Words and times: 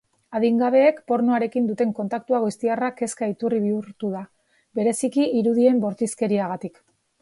Adingabeek 0.37 1.01
pornoarekin 1.11 1.67
duten 1.73 1.91
kontaktu 1.99 2.39
goiztiarra 2.47 2.91
kezka 3.03 3.31
iturri 3.37 3.63
bihurtu 3.69 4.13
da, 4.17 4.25
bereziki, 4.81 5.31
irudien 5.43 5.89
bortizkeriagatik. 5.89 6.87